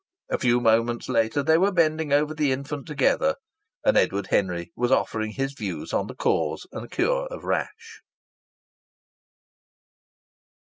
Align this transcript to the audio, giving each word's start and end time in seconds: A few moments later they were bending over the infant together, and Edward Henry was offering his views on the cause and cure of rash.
A 0.31 0.39
few 0.39 0.59
moments 0.59 1.07
later 1.09 1.43
they 1.43 1.59
were 1.59 1.71
bending 1.71 2.11
over 2.11 2.33
the 2.33 2.51
infant 2.51 2.87
together, 2.87 3.35
and 3.85 3.95
Edward 3.95 4.29
Henry 4.31 4.71
was 4.75 4.91
offering 4.91 5.33
his 5.33 5.53
views 5.53 5.93
on 5.93 6.07
the 6.07 6.15
cause 6.15 6.65
and 6.71 6.89
cure 6.89 7.27
of 7.27 7.43
rash. 7.43 8.01